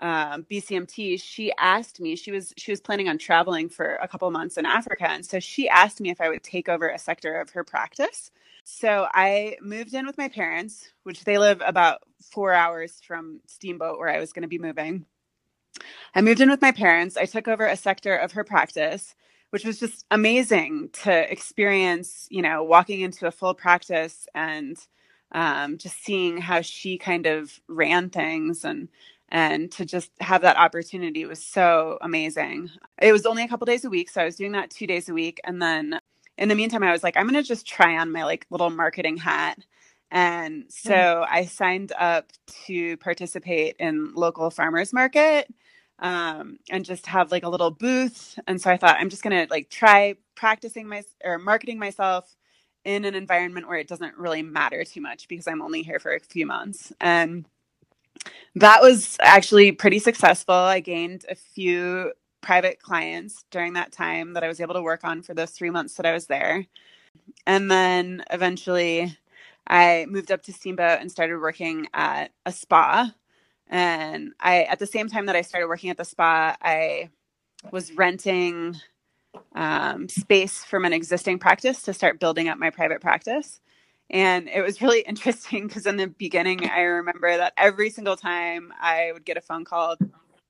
um, 0.00 0.46
BCMT, 0.50 1.20
she 1.20 1.52
asked 1.58 2.00
me. 2.00 2.16
She 2.16 2.30
was 2.30 2.54
she 2.56 2.72
was 2.72 2.80
planning 2.80 3.08
on 3.08 3.18
traveling 3.18 3.68
for 3.68 3.96
a 3.96 4.08
couple 4.08 4.30
months 4.30 4.56
in 4.56 4.66
Africa, 4.66 5.08
and 5.10 5.24
so 5.24 5.40
she 5.40 5.68
asked 5.68 6.00
me 6.00 6.10
if 6.10 6.20
I 6.20 6.28
would 6.28 6.42
take 6.42 6.68
over 6.68 6.88
a 6.88 6.98
sector 6.98 7.40
of 7.40 7.50
her 7.50 7.64
practice. 7.64 8.30
So 8.64 9.08
I 9.12 9.56
moved 9.62 9.94
in 9.94 10.06
with 10.06 10.18
my 10.18 10.28
parents, 10.28 10.90
which 11.02 11.24
they 11.24 11.38
live 11.38 11.62
about 11.64 12.02
four 12.20 12.52
hours 12.52 13.00
from 13.04 13.40
Steamboat, 13.46 13.98
where 13.98 14.08
I 14.08 14.20
was 14.20 14.32
going 14.32 14.42
to 14.42 14.48
be 14.48 14.58
moving. 14.58 15.06
I 16.14 16.22
moved 16.22 16.40
in 16.40 16.50
with 16.50 16.62
my 16.62 16.72
parents. 16.72 17.16
I 17.16 17.26
took 17.26 17.48
over 17.48 17.66
a 17.66 17.76
sector 17.76 18.16
of 18.16 18.32
her 18.32 18.44
practice, 18.44 19.14
which 19.50 19.64
was 19.64 19.80
just 19.80 20.06
amazing 20.10 20.90
to 21.04 21.30
experience. 21.32 22.28
You 22.30 22.42
know, 22.42 22.64
walking 22.64 23.02
into 23.02 23.26
a 23.26 23.32
full 23.32 23.54
practice 23.54 24.28
and 24.34 24.78
um, 25.32 25.78
just 25.78 26.04
seeing 26.04 26.38
how 26.38 26.62
she 26.62 26.98
kind 26.98 27.26
of 27.26 27.60
ran 27.68 28.10
things 28.10 28.64
and 28.64 28.88
and 29.30 29.72
to 29.72 29.84
just 29.86 30.12
have 30.20 30.42
that 30.42 30.56
opportunity 30.58 31.24
was 31.26 31.42
so 31.44 31.98
amazing. 32.02 32.70
It 33.02 33.12
was 33.12 33.26
only 33.26 33.44
a 33.44 33.48
couple 33.48 33.66
days 33.66 33.84
a 33.84 33.90
week, 33.90 34.10
so 34.10 34.22
I 34.22 34.26
was 34.26 34.36
doing 34.36 34.52
that 34.52 34.70
two 34.70 34.86
days 34.86 35.08
a 35.08 35.14
week, 35.14 35.40
and 35.44 35.60
then 35.62 36.00
in 36.38 36.48
the 36.48 36.54
meantime, 36.54 36.82
I 36.84 36.92
was 36.92 37.02
like, 37.04 37.16
I'm 37.16 37.26
gonna 37.26 37.42
just 37.42 37.66
try 37.66 37.98
on 37.98 38.12
my 38.12 38.24
like 38.24 38.46
little 38.50 38.70
marketing 38.70 39.16
hat. 39.18 39.58
And 40.10 40.64
so. 40.68 41.26
I 41.28 41.44
signed 41.46 41.92
up 41.98 42.32
to 42.66 42.96
participate 42.98 43.76
in 43.78 44.14
local 44.14 44.50
farmers 44.50 44.92
market 44.92 45.52
um, 45.98 46.58
and 46.70 46.84
just 46.84 47.06
have 47.06 47.30
like 47.30 47.44
a 47.44 47.48
little 47.48 47.70
booth. 47.70 48.38
And 48.46 48.60
so 48.60 48.70
I 48.70 48.76
thought 48.76 48.96
I'm 48.98 49.10
just 49.10 49.22
gonna 49.22 49.46
like 49.50 49.70
try 49.70 50.14
practicing 50.34 50.88
my 50.88 51.02
or 51.24 51.38
marketing 51.38 51.78
myself 51.78 52.36
in 52.84 53.04
an 53.04 53.14
environment 53.14 53.68
where 53.68 53.78
it 53.78 53.88
doesn't 53.88 54.16
really 54.16 54.42
matter 54.42 54.84
too 54.84 55.00
much 55.00 55.28
because 55.28 55.46
I'm 55.46 55.62
only 55.62 55.82
here 55.82 55.98
for 55.98 56.14
a 56.14 56.20
few 56.20 56.46
months. 56.46 56.92
And 57.00 57.46
that 58.54 58.82
was 58.82 59.16
actually 59.20 59.72
pretty 59.72 59.98
successful. 59.98 60.54
I 60.54 60.80
gained 60.80 61.24
a 61.28 61.34
few 61.34 62.12
private 62.40 62.80
clients 62.80 63.44
during 63.50 63.74
that 63.74 63.92
time 63.92 64.34
that 64.34 64.44
I 64.44 64.48
was 64.48 64.60
able 64.60 64.74
to 64.74 64.82
work 64.82 65.04
on 65.04 65.22
for 65.22 65.34
those 65.34 65.50
three 65.50 65.70
months 65.70 65.94
that 65.94 66.06
I 66.06 66.12
was 66.12 66.26
there. 66.26 66.66
And 67.46 67.70
then 67.70 68.24
eventually 68.30 69.16
I 69.68 70.06
moved 70.08 70.32
up 70.32 70.42
to 70.44 70.52
Steamboat 70.52 71.00
and 71.00 71.10
started 71.10 71.38
working 71.38 71.88
at 71.92 72.32
a 72.46 72.52
spa. 72.52 73.12
And 73.68 74.32
I, 74.40 74.62
at 74.62 74.78
the 74.78 74.86
same 74.86 75.08
time 75.08 75.26
that 75.26 75.36
I 75.36 75.42
started 75.42 75.68
working 75.68 75.90
at 75.90 75.98
the 75.98 76.04
spa, 76.04 76.56
I 76.60 77.10
was 77.70 77.92
renting 77.92 78.76
um, 79.54 80.08
space 80.08 80.64
from 80.64 80.84
an 80.84 80.92
existing 80.92 81.38
practice 81.38 81.82
to 81.82 81.92
start 81.92 82.18
building 82.20 82.48
up 82.48 82.58
my 82.58 82.70
private 82.70 83.00
practice. 83.00 83.60
And 84.10 84.48
it 84.48 84.62
was 84.62 84.80
really 84.80 85.00
interesting 85.06 85.66
because 85.66 85.86
in 85.86 85.96
the 85.96 86.06
beginning, 86.06 86.68
I 86.68 86.80
remember 86.80 87.36
that 87.36 87.52
every 87.56 87.90
single 87.90 88.16
time 88.16 88.72
I 88.80 89.10
would 89.12 89.24
get 89.24 89.36
a 89.36 89.42
phone 89.42 89.66
call 89.66 89.96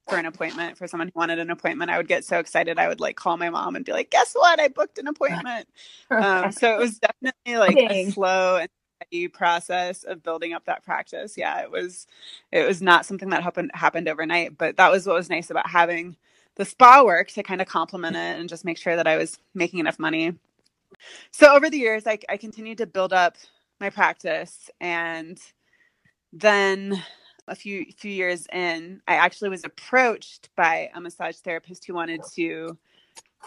for 0.09 0.17
an 0.17 0.27
appointment 0.27 0.79
for 0.79 0.87
someone 0.87 1.09
who 1.09 1.19
wanted 1.19 1.39
an 1.39 1.51
appointment, 1.51 1.91
I 1.91 1.99
would 1.99 2.09
get 2.09 2.25
so 2.25 2.39
excited. 2.39 2.79
I 2.79 2.89
would 2.89 3.01
like 3.01 3.17
call 3.17 3.37
my 3.37 3.51
mom 3.51 3.77
and 3.77 3.85
be 3.85 3.93
like, 3.93 4.11
guess 4.11 4.33
what? 4.35 4.61
I 4.61 4.69
booked 4.69 4.99
an 4.99 5.09
appointment. 5.09 5.69
um, 6.19 6.53
so 6.53 6.73
it 6.75 6.79
was 6.79 6.99
definitely 6.99 7.57
like 7.57 7.83
a 7.91 7.95
slow 7.95 8.57
and 8.57 8.69
process 9.33 10.05
of 10.05 10.23
building 10.23 10.53
up 10.53 10.65
that 10.67 10.85
practice. 10.85 11.37
Yeah, 11.37 11.61
it 11.63 11.71
was, 11.71 12.07
it 12.53 12.67
was 12.67 12.83
not 12.83 13.07
something 13.07 13.31
that 13.31 13.43
happened, 13.43 13.71
happened 13.75 14.09
overnight, 14.09 14.59
but 14.59 14.77
that 14.77 14.91
was 14.91 15.07
what 15.07 15.17
was 15.17 15.31
nice 15.31 15.51
about 15.51 15.69
having 15.69 16.17
the 16.57 16.65
spa 16.65 17.03
work 17.05 17.29
to 17.29 17.43
kind 17.43 17.61
of 17.61 17.69
complement 17.69 18.17
it 18.17 18.39
and 18.39 18.49
just 18.49 18.65
make 18.65 18.79
sure 18.79 18.97
that 18.97 19.07
I 19.07 19.17
was 19.17 19.39
making 19.55 19.79
enough 19.79 19.99
money. 19.99 20.35
So 21.31 21.55
over 21.55 21.71
the 21.71 21.79
years, 21.79 22.07
I, 22.07 22.19
I 22.29 22.37
continued 22.37 22.79
to 22.79 22.87
build 22.87 23.13
up 23.13 23.37
my 23.81 23.91
practice 23.91 24.71
and 24.81 25.39
then 26.33 27.03
a 27.47 27.55
few 27.55 27.87
few 27.97 28.11
years 28.11 28.47
in, 28.53 29.01
I 29.09 29.15
actually 29.15 29.49
was 29.49 29.65
approached 29.65 30.51
by 30.57 30.91
a 30.95 31.01
massage 31.01 31.37
therapist 31.37 31.87
who 31.87 31.95
wanted 31.95 32.21
to 32.35 32.77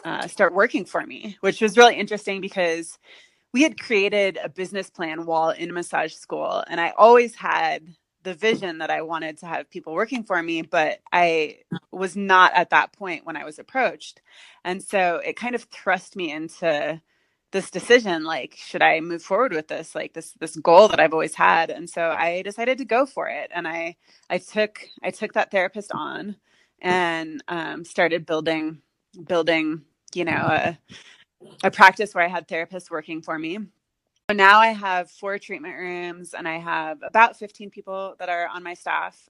uh, 0.04 0.28
start 0.28 0.54
working 0.54 0.86
for 0.86 1.06
me, 1.06 1.38
which 1.42 1.62
was 1.62 1.78
really 1.78 1.96
interesting 1.96 2.42
because 2.42 2.98
we 3.54 3.64
had 3.64 3.80
created 3.80 4.40
a 4.44 4.50
business 4.50 4.90
plan 4.90 5.26
while 5.26 5.50
in 5.52 5.74
massage 5.74 6.14
school, 6.14 6.64
and 6.68 6.80
I 6.82 6.94
always 6.98 7.36
had 7.36 7.88
the 8.24 8.34
vision 8.36 8.80
that 8.80 8.92
I 8.92 9.02
wanted 9.02 9.40
to 9.40 9.48
have 9.48 9.70
people 9.70 9.94
working 9.94 10.24
for 10.24 10.42
me, 10.44 10.62
but 10.62 11.00
I 11.12 11.60
was 11.92 12.16
not 12.16 12.54
at 12.54 12.70
that 12.70 12.94
point 12.94 13.26
when 13.26 13.38
I 13.38 13.46
was 13.46 13.60
approached, 13.60 14.22
and 14.64 14.82
so 14.84 15.18
it 15.26 15.36
kind 15.36 15.56
of 15.56 15.64
thrust 15.66 16.16
me 16.16 16.32
into 16.32 17.02
this 17.52 17.70
decision 17.70 18.24
like 18.24 18.56
should 18.58 18.82
i 18.82 19.00
move 19.00 19.22
forward 19.22 19.54
with 19.54 19.68
this? 19.68 19.94
Like 19.96 20.14
this 20.14 20.32
this 20.40 20.56
goal 20.58 20.88
that 20.88 21.00
i've 21.00 21.14
always 21.14 21.36
had. 21.36 21.70
And 21.70 21.90
so 21.90 22.12
i 22.12 22.42
decided 22.44 22.78
to 22.80 22.86
go 22.86 23.06
for 23.06 23.28
it 23.28 23.52
and 23.54 23.68
i 23.68 23.96
i 24.30 24.38
took 24.38 24.80
i 25.04 25.12
took 25.12 25.34
that 25.34 25.52
therapist 25.52 25.92
on 25.94 26.38
and 26.82 27.44
um, 27.48 27.86
started 27.86 28.26
building 28.26 28.82
building 29.26 29.84
you 30.16 30.26
know 30.26 30.32
a, 30.32 30.80
a 31.64 31.72
practice 31.72 32.14
where 32.14 32.24
i 32.24 32.28
had 32.28 32.48
therapists 32.48 32.90
working 32.90 33.22
for 33.22 33.38
me 33.38 33.58
so 34.30 34.36
now 34.36 34.60
i 34.60 34.68
have 34.68 35.10
four 35.10 35.38
treatment 35.38 35.76
rooms 35.78 36.34
and 36.34 36.48
i 36.48 36.58
have 36.58 37.00
about 37.04 37.38
15 37.38 37.70
people 37.70 38.16
that 38.20 38.30
are 38.30 38.48
on 38.48 38.64
my 38.64 38.74
staff 38.74 39.30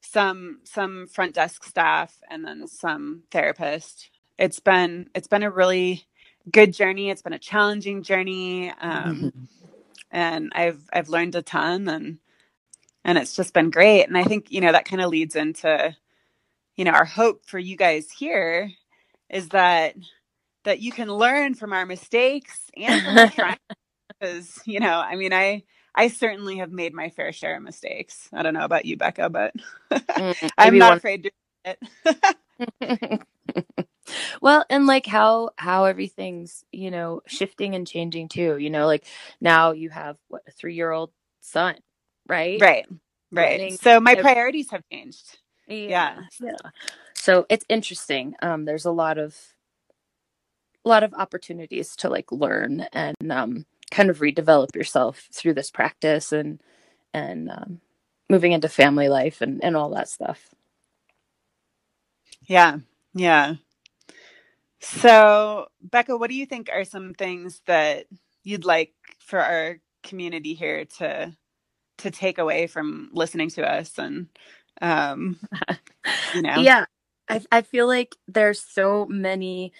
some 0.00 0.60
some 0.64 1.06
front 1.06 1.34
desk 1.34 1.64
staff 1.64 2.16
and 2.30 2.44
then 2.44 2.66
some 2.66 3.22
therapist 3.30 4.10
it's 4.38 4.60
been 4.60 5.08
it's 5.14 5.28
been 5.28 5.42
a 5.42 5.50
really 5.50 6.04
good 6.50 6.72
journey. 6.72 7.10
It's 7.10 7.22
been 7.22 7.32
a 7.32 7.38
challenging 7.38 8.02
journey, 8.02 8.70
um, 8.80 9.16
mm-hmm. 9.16 9.44
and 10.10 10.52
I've 10.54 10.82
I've 10.92 11.08
learned 11.08 11.34
a 11.34 11.42
ton, 11.42 11.88
and 11.88 12.18
and 13.04 13.18
it's 13.18 13.36
just 13.36 13.54
been 13.54 13.70
great. 13.70 14.04
And 14.04 14.16
I 14.16 14.24
think 14.24 14.50
you 14.50 14.60
know 14.60 14.72
that 14.72 14.84
kind 14.84 15.02
of 15.02 15.10
leads 15.10 15.36
into 15.36 15.94
you 16.76 16.84
know 16.84 16.92
our 16.92 17.04
hope 17.04 17.46
for 17.46 17.58
you 17.58 17.76
guys 17.76 18.10
here 18.10 18.70
is 19.28 19.48
that 19.48 19.96
that 20.66 20.80
you 20.80 20.92
can 20.92 21.08
learn 21.10 21.54
from 21.54 21.74
our 21.74 21.86
mistakes 21.86 22.70
and 22.76 23.22
because 24.20 24.60
you 24.66 24.80
know 24.80 25.00
I 25.00 25.16
mean 25.16 25.34
I 25.34 25.64
I 25.94 26.08
certainly 26.08 26.58
have 26.58 26.72
made 26.72 26.94
my 26.94 27.10
fair 27.10 27.32
share 27.32 27.56
of 27.58 27.64
mistakes. 27.64 28.30
I 28.32 28.42
don't 28.44 28.54
know 28.54 28.64
about 28.64 28.86
you, 28.86 28.96
Becca, 28.98 29.30
but 29.30 29.54
mm, 30.18 30.36
I'm 30.58 30.78
not 30.78 30.92
one- 30.92 30.98
afraid 30.98 31.24
to 31.24 31.32
it. 32.80 33.22
well 34.42 34.64
and 34.70 34.86
like 34.86 35.06
how 35.06 35.50
how 35.58 35.86
everything's 35.86 36.64
you 36.72 36.90
know 36.90 37.22
shifting 37.26 37.74
and 37.74 37.86
changing 37.86 38.28
too 38.28 38.58
you 38.58 38.70
know 38.70 38.86
like 38.86 39.04
now 39.40 39.72
you 39.72 39.90
have 39.90 40.18
what 40.28 40.42
a 40.48 40.52
three 40.52 40.74
year 40.74 40.92
old 40.92 41.12
son 41.40 41.76
right? 42.28 42.60
Right 42.60 42.86
right. 43.32 43.72
So 43.72 44.00
my 44.00 44.16
priorities 44.16 44.70
have 44.72 44.82
changed. 44.92 45.38
Yeah, 45.68 45.86
yeah. 45.88 46.20
yeah. 46.40 46.70
So 47.14 47.46
it's 47.50 47.64
interesting 47.68 48.34
um 48.42 48.64
there's 48.66 48.86
a 48.86 48.92
lot 48.92 49.18
of 49.18 49.36
a 50.86 50.88
lot 50.88 51.02
of 51.02 51.14
opportunities 51.14 51.96
to 51.96 52.08
like 52.08 52.32
learn 52.32 52.86
and 52.92 53.16
um 53.30 53.66
kind 53.90 54.10
of 54.10 54.20
redevelop 54.20 54.74
yourself 54.74 55.28
through 55.32 55.54
this 55.54 55.70
practice 55.70 56.32
and 56.32 56.60
and 57.12 57.50
um 57.50 57.80
moving 58.30 58.52
into 58.52 58.68
family 58.68 59.08
life 59.08 59.42
and 59.42 59.62
and 59.64 59.76
all 59.76 59.90
that 59.90 60.08
stuff. 60.08 60.54
Yeah. 62.48 62.78
Yeah. 63.14 63.54
So, 64.80 65.68
Becca, 65.82 66.16
what 66.16 66.30
do 66.30 66.36
you 66.36 66.46
think 66.46 66.68
are 66.72 66.84
some 66.84 67.14
things 67.14 67.62
that 67.66 68.06
you'd 68.44 68.64
like 68.64 68.94
for 69.20 69.40
our 69.40 69.78
community 70.04 70.54
here 70.54 70.84
to 70.98 71.36
to 71.98 72.10
take 72.10 72.38
away 72.38 72.66
from 72.66 73.10
listening 73.12 73.50
to 73.50 73.68
us 73.68 73.98
and 73.98 74.28
um 74.82 75.38
you 76.32 76.42
know? 76.42 76.62
Yeah. 76.62 76.86
I 77.28 77.40
i 77.50 77.62
feel 77.62 77.86
like 77.88 78.16
there's 78.28 78.60
so 78.60 79.06
many 79.06 79.72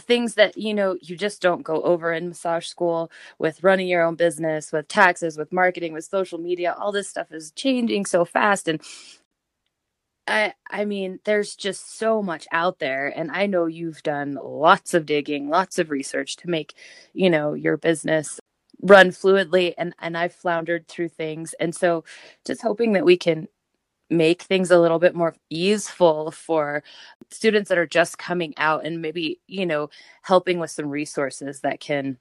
things 0.00 0.34
that 0.34 0.56
you 0.58 0.74
know 0.74 0.96
you 1.02 1.16
just 1.16 1.42
don't 1.42 1.62
go 1.62 1.82
over 1.82 2.12
in 2.12 2.28
massage 2.28 2.66
school 2.66 3.10
with 3.38 3.62
running 3.64 3.88
your 3.88 4.02
own 4.04 4.16
business 4.16 4.72
with 4.72 4.88
taxes 4.88 5.38
with 5.38 5.52
marketing 5.52 5.92
with 5.92 6.04
social 6.04 6.38
media. 6.38 6.74
All 6.78 6.92
this 6.92 7.08
stuff 7.08 7.32
is 7.32 7.52
changing 7.52 8.06
so 8.06 8.24
fast. 8.24 8.68
And 8.68 8.80
I 10.26 10.54
I 10.70 10.84
mean, 10.84 11.20
there's 11.24 11.54
just 11.56 11.98
so 11.98 12.22
much 12.22 12.46
out 12.52 12.78
there, 12.78 13.08
and 13.16 13.30
I 13.30 13.46
know 13.46 13.66
you've 13.66 14.02
done 14.02 14.38
lots 14.42 14.94
of 14.94 15.06
digging, 15.06 15.48
lots 15.50 15.78
of 15.78 15.90
research 15.90 16.36
to 16.36 16.50
make, 16.50 16.74
you 17.12 17.28
know, 17.30 17.54
your 17.54 17.76
business 17.76 18.40
run 18.82 19.10
fluidly, 19.10 19.74
and 19.78 19.94
and 20.00 20.16
I've 20.16 20.34
floundered 20.34 20.88
through 20.88 21.08
things, 21.10 21.54
and 21.60 21.74
so 21.74 22.04
just 22.46 22.62
hoping 22.62 22.92
that 22.94 23.04
we 23.04 23.16
can 23.18 23.48
make 24.10 24.42
things 24.42 24.70
a 24.70 24.78
little 24.78 24.98
bit 24.98 25.14
more 25.14 25.34
easeful 25.50 26.30
for 26.30 26.82
students 27.30 27.68
that 27.68 27.78
are 27.78 27.86
just 27.86 28.18
coming 28.18 28.54
out, 28.56 28.84
and 28.84 29.02
maybe 29.02 29.40
you 29.46 29.66
know 29.66 29.90
helping 30.22 30.58
with 30.58 30.70
some 30.70 30.88
resources 30.88 31.60
that 31.60 31.80
can 31.80 32.18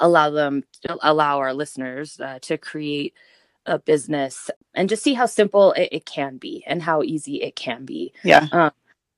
allow 0.00 0.30
them 0.30 0.64
to 0.82 0.98
allow 1.02 1.38
our 1.38 1.54
listeners 1.54 2.20
uh, 2.20 2.38
to 2.42 2.58
create 2.58 3.14
a 3.66 3.78
business 3.78 4.50
and 4.74 4.88
just 4.88 5.02
see 5.02 5.14
how 5.14 5.26
simple 5.26 5.72
it, 5.72 5.88
it 5.92 6.06
can 6.06 6.36
be 6.36 6.64
and 6.66 6.82
how 6.82 7.02
easy 7.02 7.42
it 7.42 7.56
can 7.56 7.84
be. 7.84 8.12
Yeah. 8.22 8.46
Um, 8.52 8.70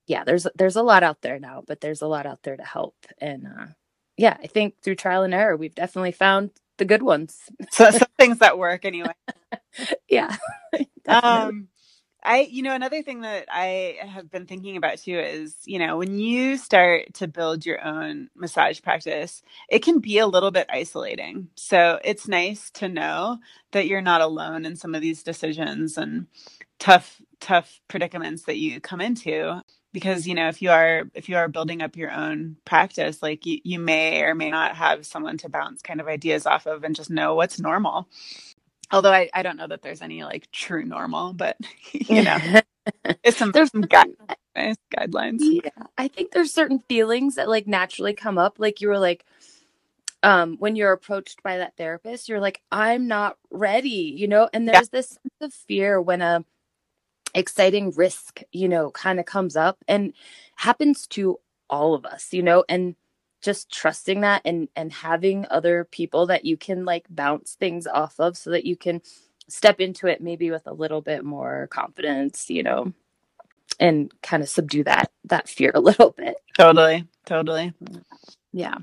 yeah, 0.07 0.25
there's 0.25 0.47
there's 0.55 0.77
a 0.77 0.83
lot 0.83 1.03
out 1.03 1.21
there 1.21 1.39
now, 1.39 1.63
but 1.67 1.81
there's 1.81 2.01
a 2.01 2.07
lot 2.07 2.27
out 2.27 2.43
there 2.43 2.57
to 2.57 2.65
help. 2.65 2.95
And 3.19 3.47
uh, 3.47 3.67
yeah, 4.17 4.39
I 4.43 4.47
think 4.47 4.81
through 4.83 4.95
trial 4.95 5.23
and 5.23 5.35
error, 5.35 5.57
we've 5.57 5.75
definitely 5.75 6.13
found 6.13 6.51
the 6.79 6.87
good 6.87 7.03
ones. 7.03 7.43
so 7.71 7.91
some 7.91 8.09
things 8.19 8.39
that 8.39 8.59
work 8.59 8.85
anyway. 8.85 9.13
yeah. 10.09 10.37
um 11.09 11.69
I, 12.23 12.43
you 12.51 12.63
know, 12.63 12.75
another 12.75 13.03
thing 13.03 13.23
that 13.23 13.47
I 13.51 13.99
have 14.03 14.31
been 14.31 14.47
thinking 14.47 14.77
about 14.77 14.99
too 14.99 15.19
is, 15.19 15.57
you 15.67 15.79
know, 15.79 15.97
when 15.99 16.19
you 16.19 16.59
start 16.59 17.15
to 17.15 17.29
build 17.29 17.67
your 17.67 17.85
own 17.85 18.29
massage 18.37 18.83
practice, 18.83 19.43
it 19.71 19.83
can 19.83 20.01
be 20.01 20.19
a 20.19 20.27
little 20.27 20.51
bit 20.51 20.67
isolating. 20.71 21.49
So 21.57 22.01
it's 22.05 22.29
nice 22.29 22.71
to 22.73 22.89
know 22.91 23.39
that 23.73 23.87
you're 23.87 24.03
not 24.03 24.21
alone 24.21 24.67
in 24.67 24.77
some 24.77 24.95
of 24.95 25.01
these 25.03 25.23
decisions 25.23 25.99
and 25.99 26.27
tough, 26.79 27.23
tough 27.41 27.81
predicaments 27.89 28.45
that 28.45 28.59
you 28.59 28.81
come 28.81 29.01
into. 29.01 29.63
Because, 29.93 30.29
you 30.29 30.37
know, 30.37 30.49
if 30.49 30.63
you 30.63 30.71
are 30.71 31.05
if 31.15 31.29
you 31.29 31.37
are 31.37 31.49
building 31.49 31.83
up 31.83 31.97
your 31.97 32.13
own 32.13 32.57
practice, 32.65 33.23
like 33.25 33.47
you, 33.47 33.61
you 33.65 33.81
may 33.81 34.23
or 34.23 34.37
may 34.37 34.51
not 34.51 34.77
have 34.77 35.07
someone 35.07 35.39
to 35.39 35.49
bounce 35.49 35.83
kind 35.83 36.01
of 36.01 36.07
ideas 36.09 36.47
off 36.47 36.67
of 36.67 36.85
and 36.85 36.95
just 36.97 37.11
know 37.11 37.35
what's 37.35 37.59
normal 37.61 37.99
although 38.91 39.13
I, 39.13 39.31
I 39.35 39.43
don't 39.43 39.57
know 39.57 39.67
that 39.67 39.83
there's 39.83 40.03
any 40.03 40.23
like 40.25 40.51
true 40.51 40.85
normal, 40.85 41.33
but 41.33 41.57
you 41.93 42.23
know, 42.23 42.39
it's 43.23 43.37
some 43.37 43.53
there's 43.53 43.71
some 43.71 43.85
guidelines. 43.85 44.77
guidelines. 44.97 45.39
Yeah, 45.41 45.87
I 45.97 46.09
think 46.09 46.33
there's 46.33 46.53
certain 46.53 46.81
feelings 46.89 47.37
that 47.37 47.49
like 47.49 47.67
naturally 47.67 48.15
come 48.15 48.39
up. 48.39 48.59
Like 48.59 48.81
you 48.81 48.89
were 48.89 48.99
like, 48.99 49.25
um, 50.23 50.57
when 50.59 50.77
you're 50.77 50.93
approached 50.93 51.43
by 51.43 51.59
that 51.59 51.77
therapist, 51.77 52.29
you're 52.29 52.41
like, 52.41 52.61
I'm 52.73 53.07
not 53.07 53.37
ready, 53.51 54.15
you 54.17 54.29
know. 54.29 54.49
And 54.53 54.67
there's 54.67 54.89
yeah. 54.93 55.01
this 55.01 55.09
sense 55.11 55.35
of 55.41 55.53
fear 55.53 56.01
when 56.01 56.23
a 56.23 56.45
exciting 57.35 57.93
risk, 57.93 58.43
you 58.53 58.69
know, 58.69 58.91
kind 58.91 59.21
of 59.21 59.27
comes 59.27 59.57
up 59.57 59.79
and 59.87 60.13
happens 60.57 61.07
to 61.09 61.39
all 61.71 61.95
of 61.95 62.05
us, 62.05 62.33
you 62.33 62.43
know, 62.43 62.65
and 62.69 62.97
just 63.43 63.73
trusting 63.73 64.23
that 64.23 64.43
and 64.45 64.69
and 64.77 64.93
having 64.93 65.47
other 65.51 65.85
people 65.91 66.27
that 66.27 66.45
you 66.45 66.57
can 66.57 66.85
like 66.85 67.07
bounce 67.11 67.55
things 67.55 67.87
off 67.87 68.19
of 68.19 68.37
so 68.37 68.51
that 68.51 68.65
you 68.65 68.77
can 68.77 69.01
step 69.49 69.81
into 69.81 70.07
it 70.07 70.21
maybe 70.21 70.51
with 70.51 70.67
a 70.67 70.73
little 70.73 71.01
bit 71.01 71.25
more 71.25 71.69
confidence 71.71 72.51
you 72.51 72.63
know 72.63 72.93
and 73.81 74.13
kind 74.23 74.43
of 74.43 74.49
subdue 74.49 74.85
that 74.85 75.11
that 75.25 75.49
fear 75.49 75.73
a 75.75 75.81
little 75.83 76.13
bit. 76.13 76.37
Totally 76.57 77.07
totally. 77.27 77.73
Yeah 78.53 78.77